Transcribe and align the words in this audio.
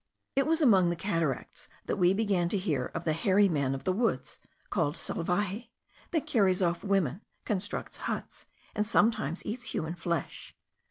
It 0.35 0.47
was 0.47 0.61
among 0.61 0.89
the 0.89 0.95
cataracts 0.95 1.67
that 1.85 1.97
we 1.97 2.11
began 2.15 2.49
to 2.49 2.57
hear 2.57 2.87
of 2.95 3.03
the 3.03 3.13
hairy 3.13 3.47
man 3.47 3.75
of 3.75 3.83
the 3.83 3.93
woods, 3.93 4.39
called 4.71 4.95
salvaje, 4.95 5.69
that 6.09 6.25
carries 6.25 6.63
off 6.63 6.83
women, 6.83 7.21
constructs 7.45 7.97
huts, 7.97 8.47
and 8.73 8.87
sometimes 8.87 9.45
eats 9.45 9.65
human 9.65 9.93
flesh. 9.93 10.55